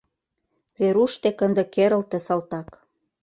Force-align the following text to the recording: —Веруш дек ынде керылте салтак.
—Веруш 0.77 1.13
дек 1.23 1.39
ынде 1.45 1.63
керылте 1.73 2.17
салтак. 2.25 2.69